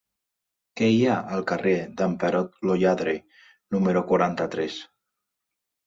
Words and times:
Què 0.79 0.87
hi 0.93 1.03
ha 1.09 1.17
al 1.35 1.45
carrer 1.51 1.75
d'en 2.01 2.17
Perot 2.25 2.59
lo 2.71 2.81
Lladre 2.87 3.17
número 3.79 4.07
quaranta-tres? 4.15 4.85